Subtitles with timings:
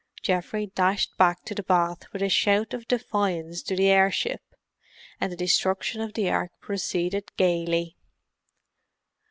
[0.23, 4.41] Geoffrey dashed back to the bath with a shout of defiance to the airship,
[5.19, 7.95] and the destruction of the Ark proceeded gaily.